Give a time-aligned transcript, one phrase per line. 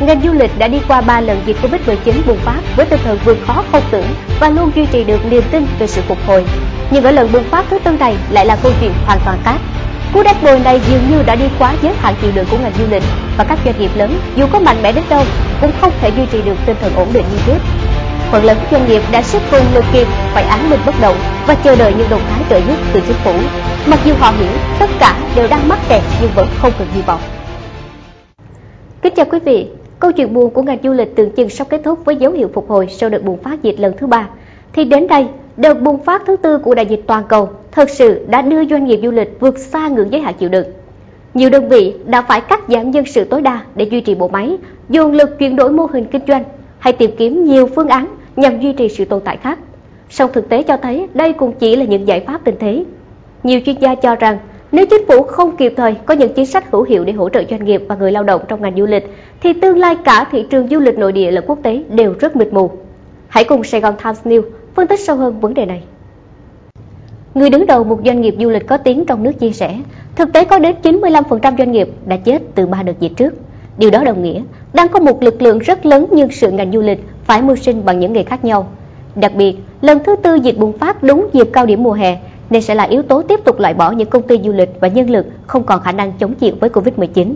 [0.00, 3.18] ngành du lịch đã đi qua 3 lần dịch Covid-19 bùng phát với tinh thần
[3.24, 4.06] vượt khó không tưởng
[4.40, 6.44] và luôn duy trì được niềm tin về sự phục hồi.
[6.90, 9.58] Nhưng ở lần bùng phát thứ tư này lại là câu chuyện hoàn toàn khác.
[10.12, 12.72] Cú đắt bồi này dường như đã đi quá giới hạn chịu đựng của ngành
[12.78, 13.02] du lịch
[13.36, 15.24] và các doanh nghiệp lớn dù có mạnh mẽ đến đâu
[15.60, 17.58] cũng không thể duy trì được tinh thần ổn định như trước.
[18.30, 21.54] Phần lớn doanh nghiệp đã sức cùng lực kiệt phải án minh bất động và
[21.54, 23.32] chờ đợi những động thái trợ giúp từ chính phủ.
[23.86, 27.02] Mặc dù họ hiểu tất cả đều đang mắc kẹt nhưng vẫn không cần hy
[27.02, 27.20] vọng.
[29.02, 29.66] Kính chào quý vị,
[30.00, 32.50] câu chuyện buồn của ngành du lịch tưởng chừng sắp kết thúc với dấu hiệu
[32.54, 34.28] phục hồi sau đợt bùng phát dịch lần thứ ba.
[34.72, 35.26] Thì đến đây,
[35.56, 38.84] đợt bùng phát thứ tư của đại dịch toàn cầu thực sự đã đưa doanh
[38.84, 40.66] nghiệp du lịch vượt xa ngưỡng giới hạn chịu đựng.
[41.34, 44.28] Nhiều đơn vị đã phải cắt giảm nhân sự tối đa để duy trì bộ
[44.28, 44.56] máy,
[44.88, 46.44] dồn lực chuyển đổi mô hình kinh doanh
[46.78, 49.58] hay tìm kiếm nhiều phương án nhằm duy trì sự tồn tại khác.
[50.10, 52.84] Song thực tế cho thấy đây cũng chỉ là những giải pháp tình thế.
[53.42, 54.38] Nhiều chuyên gia cho rằng
[54.72, 57.42] nếu chính phủ không kịp thời có những chính sách hữu hiệu để hỗ trợ
[57.50, 60.46] doanh nghiệp và người lao động trong ngành du lịch, thì tương lai cả thị
[60.50, 62.70] trường du lịch nội địa lẫn quốc tế đều rất mịt mù.
[63.28, 64.42] Hãy cùng Sài Gòn Times News
[64.74, 65.82] phân tích sâu hơn vấn đề này.
[67.34, 69.78] Người đứng đầu một doanh nghiệp du lịch có tiếng trong nước chia sẻ,
[70.16, 73.34] thực tế có đến 95% doanh nghiệp đã chết từ ba đợt dịch trước.
[73.78, 76.80] Điều đó đồng nghĩa đang có một lực lượng rất lớn nhưng sự ngành du
[76.80, 78.68] lịch phải mưu sinh bằng những nghề khác nhau.
[79.14, 82.18] Đặc biệt, lần thứ tư dịch bùng phát đúng dịp cao điểm mùa hè
[82.50, 84.88] nên sẽ là yếu tố tiếp tục loại bỏ những công ty du lịch và
[84.88, 87.34] nhân lực không còn khả năng chống chịu với Covid-19.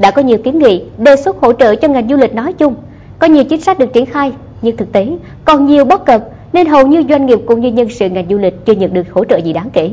[0.00, 2.74] Đã có nhiều kiến nghị đề xuất hỗ trợ cho ngành du lịch nói chung,
[3.18, 5.06] có nhiều chính sách được triển khai, nhưng thực tế
[5.44, 8.38] còn nhiều bất cập nên hầu như doanh nghiệp cũng như nhân sự ngành du
[8.38, 9.90] lịch chưa nhận được hỗ trợ gì đáng kể.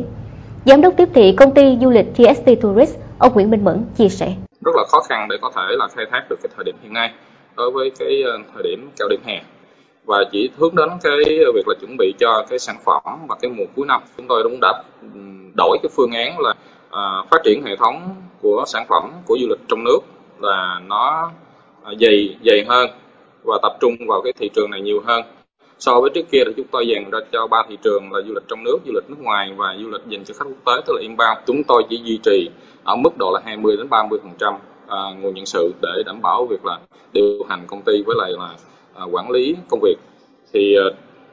[0.65, 4.09] Giám đốc tiếp thị công ty du lịch TST Tourist, ông Nguyễn Minh Mẫn chia
[4.09, 4.33] sẻ.
[4.65, 6.93] Rất là khó khăn để có thể là khai thác được cái thời điểm hiện
[6.93, 7.11] nay
[7.55, 9.41] đối với cái ờ, thời điểm cao điểm hè
[10.05, 11.17] và chỉ hướng đến cái
[11.55, 14.43] việc là chuẩn bị cho cái sản phẩm và cái mùa cuối năm chúng tôi
[14.43, 14.83] cũng đã
[15.57, 16.53] đổi cái phương án là
[16.89, 19.99] ờ, phát triển hệ thống của sản phẩm của du lịch trong nước
[20.39, 21.31] là nó
[21.83, 22.89] à, dày dày hơn
[23.43, 25.23] và tập trung vào cái thị trường này nhiều hơn
[25.79, 28.33] so với trước kia thì chúng tôi dành ra cho ba thị trường là du
[28.33, 30.81] lịch trong nước, du lịch nước ngoài và du lịch dành cho khách quốc tế
[30.85, 31.37] tức là inbound.
[31.47, 32.49] Chúng tôi chỉ duy trì
[32.83, 34.53] ở mức độ là 20 đến 30 phần trăm
[34.87, 36.79] à, nguồn nhân sự để đảm bảo việc là
[37.13, 38.55] điều hành công ty với lại là
[38.93, 39.95] à, quản lý công việc
[40.53, 40.75] thì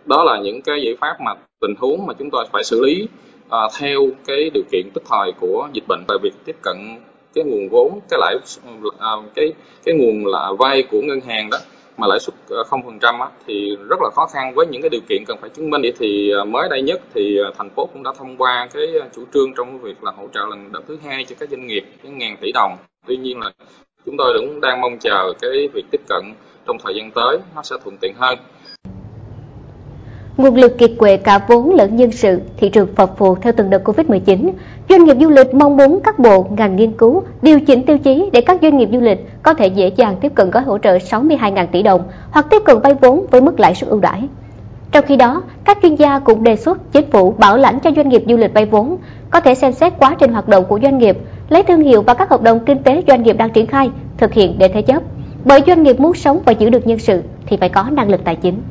[0.05, 3.09] đó là những cái giải pháp mà tình huống mà chúng tôi phải xử lý
[3.51, 6.77] à, theo cái điều kiện tức thời của dịch bệnh về việc tiếp cận
[7.35, 8.37] cái nguồn vốn cái lãi
[8.99, 9.53] à, cái
[9.85, 11.59] cái nguồn là vay của ngân hàng đó
[11.97, 13.15] mà lãi suất à, không phần trăm
[13.47, 16.33] thì rất là khó khăn với những cái điều kiện cần phải chứng minh thì
[16.41, 19.55] à, mới đây nhất thì à, thành phố cũng đã thông qua cái chủ trương
[19.57, 22.37] trong việc là hỗ trợ lần đợt thứ hai cho các doanh nghiệp cái ngàn
[22.41, 22.77] tỷ đồng
[23.07, 23.51] tuy nhiên là
[24.07, 26.23] chúng tôi cũng đang mong chờ cái việc tiếp cận
[26.67, 28.39] trong thời gian tới nó sẽ thuận tiện hơn.
[30.37, 33.71] Nguồn lực kiệt quệ cả vốn lẫn nhân sự, thị trường phập phù theo từng
[33.71, 34.51] đợt Covid-19.
[34.89, 38.31] Doanh nghiệp du lịch mong muốn các bộ, ngành nghiên cứu, điều chỉnh tiêu chí
[38.33, 40.97] để các doanh nghiệp du lịch có thể dễ dàng tiếp cận gói hỗ trợ
[40.97, 44.29] 62.000 tỷ đồng hoặc tiếp cận vay vốn với mức lãi suất ưu đãi.
[44.93, 48.09] Trong khi đó, các chuyên gia cũng đề xuất chính phủ bảo lãnh cho doanh
[48.09, 48.97] nghiệp du lịch vay vốn,
[49.31, 51.19] có thể xem xét quá trình hoạt động của doanh nghiệp,
[51.49, 54.33] lấy thương hiệu và các hợp đồng kinh tế doanh nghiệp đang triển khai, thực
[54.33, 55.03] hiện để thế chấp
[55.45, 58.25] bởi doanh nghiệp muốn sống và giữ được nhân sự thì phải có năng lực
[58.25, 58.63] tài chính.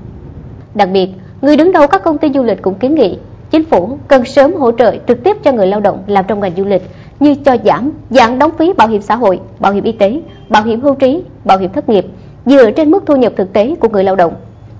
[0.75, 1.09] Đặc biệt,
[1.43, 3.17] người đứng đầu các công ty du lịch cũng kiến nghị
[3.51, 6.55] chính phủ cần sớm hỗ trợ trực tiếp cho người lao động làm trong ngành
[6.57, 6.81] du lịch
[7.19, 10.63] như cho giảm giảm đóng phí bảo hiểm xã hội, bảo hiểm y tế, bảo
[10.63, 12.05] hiểm hưu trí, bảo hiểm thất nghiệp
[12.45, 14.33] dựa trên mức thu nhập thực tế của người lao động,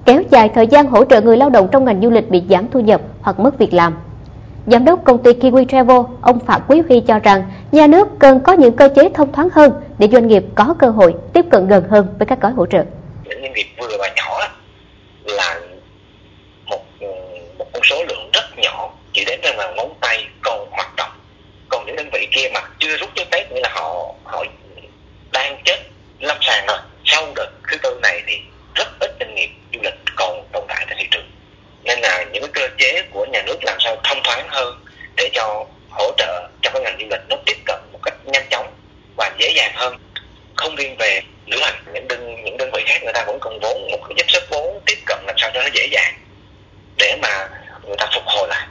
[0.05, 2.67] kéo dài thời gian hỗ trợ người lao động trong ngành du lịch bị giảm
[2.71, 3.93] thu nhập hoặc mất việc làm
[4.67, 8.39] Giám đốc công ty Kiwi Travel, ông Phạm Quý Huy cho rằng nhà nước cần
[8.39, 11.67] có những cơ chế thông thoáng hơn để doanh nghiệp có cơ hội tiếp cận
[11.67, 12.83] gần hơn với các gói hỗ trợ.
[13.29, 14.39] Những doanh nghiệp vừa và nhỏ
[15.25, 15.59] là
[16.69, 16.81] một
[17.57, 21.11] một con số lượng rất nhỏ, chỉ đến là ngón tay còn hoạt động.
[21.69, 24.43] Còn những đơn vị kia mà chưa rút giấy phép nghĩa là họ họ
[25.31, 25.79] đang chết
[26.19, 26.77] lâm sàng rồi.
[27.05, 28.39] Sau đợt thứ tư này thì
[28.75, 31.31] rất ít doanh nghiệp du lịch còn tồn tại trên thị trường
[31.83, 35.29] nên là những cái cơ chế của nhà nước làm sao thông thoáng hơn để
[35.33, 38.73] cho hỗ trợ cho cái ngành du lịch nó tiếp cận một cách nhanh chóng
[39.17, 39.97] và dễ dàng hơn
[40.55, 43.59] không riêng về lữ hành những đơn những đơn vị khác người ta vẫn cần
[43.61, 46.13] vốn một cái giúp sức vốn tiếp cận làm sao cho nó dễ dàng
[46.97, 47.49] để mà
[47.87, 48.67] người ta phục hồi lại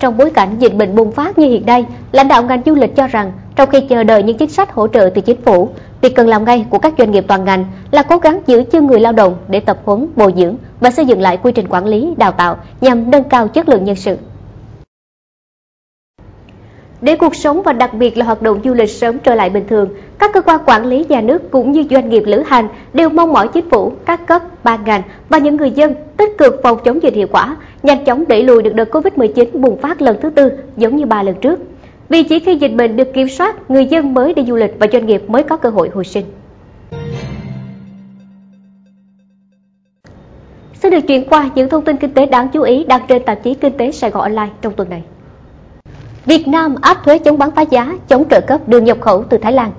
[0.00, 2.96] trong bối cảnh dịch bệnh bùng phát như hiện nay, lãnh đạo ngành du lịch
[2.96, 5.68] cho rằng trong khi chờ đợi những chính sách hỗ trợ từ chính phủ,
[6.00, 8.86] việc cần làm ngay của các doanh nghiệp toàn ngành là cố gắng giữ chân
[8.86, 11.86] người lao động để tập huấn, bồi dưỡng và xây dựng lại quy trình quản
[11.86, 14.16] lý, đào tạo nhằm nâng cao chất lượng nhân sự.
[17.02, 19.64] Để cuộc sống và đặc biệt là hoạt động du lịch sớm trở lại bình
[19.68, 19.88] thường,
[20.18, 23.32] các cơ quan quản lý nhà nước cũng như doanh nghiệp lữ hành đều mong
[23.32, 27.02] mỏi chính phủ, các cấp, ban ngành và những người dân tích cực phòng chống
[27.02, 30.52] dịch hiệu quả, nhanh chóng đẩy lùi được đợt Covid-19 bùng phát lần thứ tư
[30.76, 31.60] giống như ba lần trước.
[32.08, 34.86] Vì chỉ khi dịch bệnh được kiểm soát, người dân mới đi du lịch và
[34.92, 36.24] doanh nghiệp mới có cơ hội hồi sinh.
[40.74, 43.42] Sẽ được chuyển qua những thông tin kinh tế đáng chú ý đăng trên tạp
[43.42, 45.02] chí Kinh tế Sài Gòn Online trong tuần này.
[46.26, 49.38] Việt Nam áp thuế chống bán phá giá, chống trợ cấp đường nhập khẩu từ
[49.38, 49.72] Thái Lan.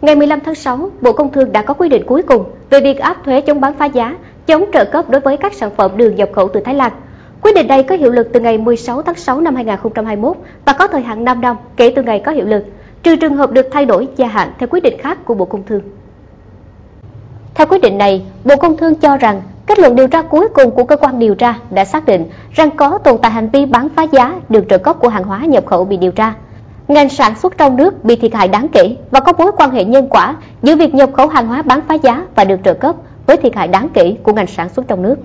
[0.00, 2.98] Ngày 15 tháng 6, Bộ Công Thương đã có quy định cuối cùng về việc
[2.98, 4.16] áp thuế chống bán phá giá,
[4.46, 6.92] chống trợ cấp đối với các sản phẩm đường nhập khẩu từ Thái Lan.
[7.42, 10.86] Quyết định này có hiệu lực từ ngày 16 tháng 6 năm 2021 và có
[10.86, 12.64] thời hạn 5 năm kể từ ngày có hiệu lực,
[13.02, 15.62] trừ trường hợp được thay đổi gia hạn theo quyết định khác của Bộ Công
[15.62, 15.82] Thương.
[17.54, 20.70] Theo quyết định này, Bộ Công Thương cho rằng kết luận điều tra cuối cùng
[20.70, 23.88] của cơ quan điều tra đã xác định rằng có tồn tại hành vi bán
[23.96, 26.34] phá giá đường trợ cấp của hàng hóa nhập khẩu bị điều tra.
[26.88, 29.84] Ngành sản xuất trong nước bị thiệt hại đáng kể và có mối quan hệ
[29.84, 32.94] nhân quả giữa việc nhập khẩu hàng hóa bán phá giá và được trợ cấp
[33.26, 35.16] với thiệt hại đáng kể của ngành sản xuất trong nước.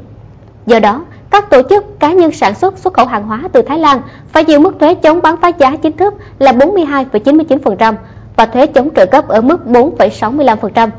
[0.65, 3.79] Do đó, các tổ chức cá nhân sản xuất xuất khẩu hàng hóa từ Thái
[3.79, 7.93] Lan phải chịu mức thuế chống bán phá giá chính thức là 42,99%
[8.35, 10.89] và thuế chống trợ cấp ở mức 4,65%.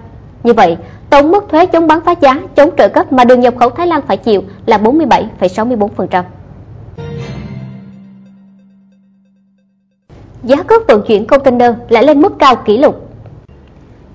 [0.43, 0.77] Như vậy,
[1.11, 3.87] tổng mức thuế chống bán phá giá, chống trợ cấp mà đường nhập khẩu Thái
[3.87, 6.23] Lan phải chịu là 47,64%.
[10.43, 13.11] Giá cước vận chuyển container lại lên mức cao kỷ lục.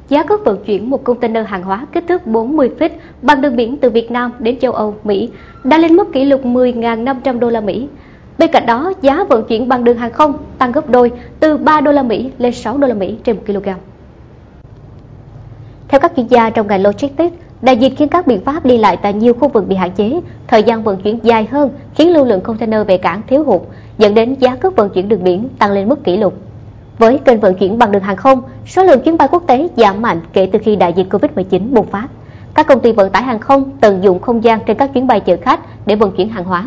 [0.10, 2.90] Giá cước vận chuyển một container hàng hóa kích thước 40 feet
[3.22, 5.30] bằng đường biển từ Việt Nam đến châu Âu, Mỹ
[5.64, 7.88] đã lên mức kỷ lục 10.500 đô la Mỹ.
[8.38, 11.82] Bên cạnh đó, giá vận chuyển bằng đường hàng không tăng gấp đôi từ 3
[11.82, 13.70] đô la Mỹ lên 6 đô la Mỹ trên 1 kg.
[15.92, 18.98] Theo các chuyên gia trong ngành logistics, đại dịch khiến các biện pháp đi lại
[18.98, 22.26] tại nhiều khu vực bị hạn chế, thời gian vận chuyển dài hơn khiến lưu
[22.26, 23.62] lượng container về cảng thiếu hụt,
[23.98, 26.34] dẫn đến giá cước vận chuyển đường biển tăng lên mức kỷ lục.
[26.98, 30.02] Với kênh vận chuyển bằng đường hàng không, số lượng chuyến bay quốc tế giảm
[30.02, 32.08] mạnh kể từ khi đại dịch Covid-19 bùng phát.
[32.54, 35.20] Các công ty vận tải hàng không tận dụng không gian trên các chuyến bay
[35.20, 36.66] chở khách để vận chuyển hàng hóa.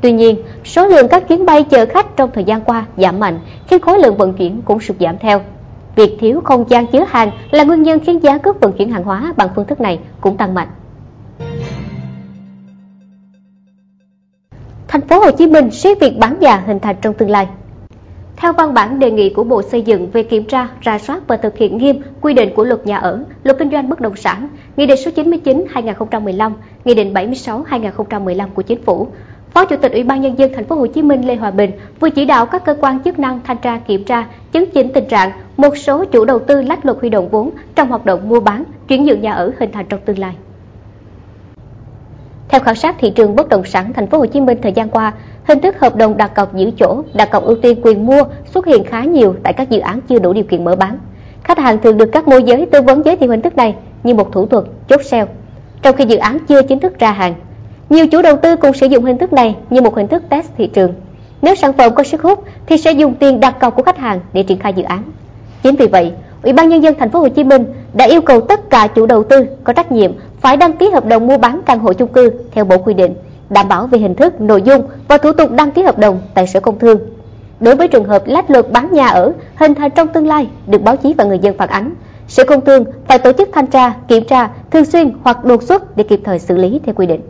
[0.00, 3.40] Tuy nhiên, số lượng các chuyến bay chở khách trong thời gian qua giảm mạnh
[3.66, 5.40] khi khối lượng vận chuyển cũng sụt giảm theo.
[5.96, 9.04] Việc thiếu không gian chứa hàng là nguyên nhân khiến giá cước vận chuyển hàng
[9.04, 10.68] hóa bằng phương thức này cũng tăng mạnh.
[14.88, 17.48] Thành phố Hồ Chí Minh siết việc bán nhà hình thành trong tương lai.
[18.36, 21.36] Theo văn bản đề nghị của Bộ Xây dựng về kiểm tra, rà soát và
[21.36, 24.48] thực hiện nghiêm quy định của Luật Nhà ở, Luật Kinh doanh bất động sản,
[24.76, 26.52] Nghị định số 99/2015,
[26.84, 29.08] Nghị định 76/2015 của Chính phủ,
[29.54, 31.70] Phó Chủ tịch Ủy ban nhân dân thành phố Hồ Chí Minh Lê Hòa Bình
[32.00, 35.08] vừa chỉ đạo các cơ quan chức năng thanh tra kiểm tra, chứng chỉnh tình
[35.08, 38.40] trạng một số chủ đầu tư lách luật huy động vốn trong hoạt động mua
[38.40, 40.34] bán, chuyển nhượng nhà ở hình thành trong tương lai.
[42.48, 44.88] Theo khảo sát thị trường bất động sản thành phố Hồ Chí Minh thời gian
[44.90, 45.12] qua,
[45.44, 48.22] hình thức hợp đồng đặt cọc giữ chỗ, đặt cọc ưu tiên quyền mua
[48.54, 50.98] xuất hiện khá nhiều tại các dự án chưa đủ điều kiện mở bán.
[51.44, 54.14] Khách hàng thường được các môi giới tư vấn giới thiệu hình thức này như
[54.14, 55.26] một thủ thuật chốt sale,
[55.82, 57.34] trong khi dự án chưa chính thức ra hàng.
[57.90, 60.46] Nhiều chủ đầu tư cũng sử dụng hình thức này như một hình thức test
[60.58, 60.94] thị trường.
[61.42, 64.20] Nếu sản phẩm có sức hút thì sẽ dùng tiền đặt cọc của khách hàng
[64.32, 65.02] để triển khai dự án.
[65.62, 66.12] Chính vì vậy,
[66.42, 67.64] Ủy ban nhân dân thành phố Hồ Chí Minh
[67.94, 71.06] đã yêu cầu tất cả chủ đầu tư có trách nhiệm phải đăng ký hợp
[71.06, 73.14] đồng mua bán căn hộ chung cư theo bộ quy định,
[73.50, 76.46] đảm bảo về hình thức, nội dung và thủ tục đăng ký hợp đồng tại
[76.46, 76.98] Sở Công Thương.
[77.60, 80.82] Đối với trường hợp lách luật bán nhà ở hình thành trong tương lai được
[80.82, 81.94] báo chí và người dân phản ánh,
[82.28, 85.96] Sở Công Thương phải tổ chức thanh tra, kiểm tra thường xuyên hoặc đột xuất
[85.96, 87.20] để kịp thời xử lý theo quy định.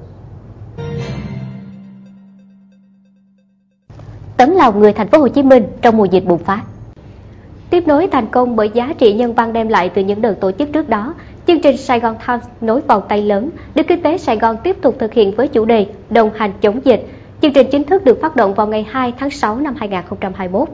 [4.43, 6.61] Tấm lòng người thành phố Hồ Chí Minh trong mùa dịch bùng phát.
[7.71, 10.53] Tiếp nối thành công bởi giá trị nhân văn đem lại từ những đợt tổ
[10.53, 11.15] chức trước đó,
[11.47, 14.77] chương trình Sài Gòn Times nối vòng tay lớn được kinh tế Sài Gòn tiếp
[14.83, 17.07] tục thực hiện với chủ đề đồng hành chống dịch.
[17.43, 20.69] Chương trình chính thức được phát động vào ngày 2 tháng 6 năm 2021.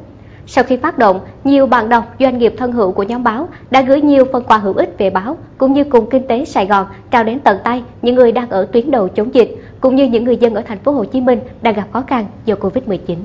[0.46, 3.82] Sau khi phát động, nhiều bạn đọc, doanh nghiệp thân hữu của nhóm báo đã
[3.82, 6.86] gửi nhiều phần quà hữu ích về báo, cũng như cùng kinh tế Sài Gòn
[7.10, 10.24] trao đến tận tay những người đang ở tuyến đầu chống dịch, cũng như những
[10.24, 13.16] người dân ở thành phố Hồ Chí Minh đang gặp khó khăn do Covid-19.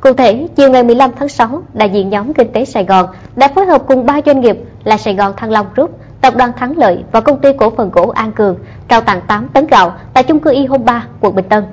[0.00, 3.48] Cụ thể, chiều ngày 15 tháng 6, đại diện nhóm kinh tế Sài Gòn đã
[3.48, 6.78] phối hợp cùng ba doanh nghiệp là Sài Gòn Thăng Long Group, Tập đoàn Thắng
[6.78, 8.56] Lợi và công ty cổ phần gỗ An Cường
[8.88, 11.64] trao tặng 8 tấn gạo tại chung cư Y Home 3, quận Bình Tân.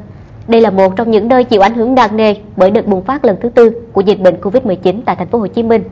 [0.48, 3.26] Đây là một trong những nơi chịu ảnh hưởng nặng nề bởi đợt bùng phát
[3.26, 5.84] lần thứ tư của dịch bệnh Covid-19 tại thành phố Hồ Chí Minh.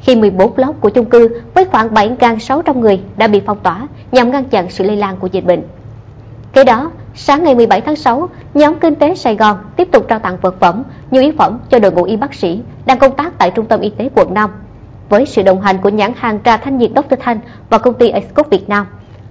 [0.00, 4.30] Khi 14 block của chung cư với khoảng 7.600 người đã bị phong tỏa nhằm
[4.30, 5.62] ngăn chặn sự lây lan của dịch bệnh.
[6.52, 10.18] Kế đó, sáng ngày 17 tháng 6, nhóm kinh tế Sài Gòn tiếp tục trao
[10.18, 13.38] tặng vật phẩm, nhu yếu phẩm cho đội ngũ y bác sĩ đang công tác
[13.38, 14.50] tại Trung tâm Y tế quận 5
[15.08, 17.14] với sự đồng hành của nhãn hàng trà thanh nhiệt Dr.
[17.20, 17.40] Thanh
[17.70, 18.86] và công ty Escort Việt Nam.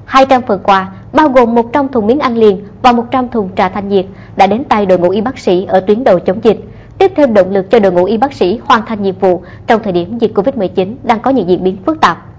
[0.05, 3.89] 200 phần quà bao gồm 100 thùng miếng ăn liền và 100 thùng trà thanh
[3.89, 6.59] nhiệt đã đến tay đội ngũ y bác sĩ ở tuyến đầu chống dịch,
[6.97, 9.83] tiếp thêm động lực cho đội ngũ y bác sĩ hoàn thành nhiệm vụ trong
[9.83, 12.30] thời điểm dịch Covid-19 đang có những diễn biến phức tạp.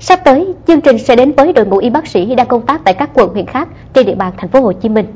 [0.00, 2.80] Sắp tới, chương trình sẽ đến với đội ngũ y bác sĩ đang công tác
[2.84, 5.06] tại các quận huyện khác trên địa bàn thành phố Hồ Chí Minh.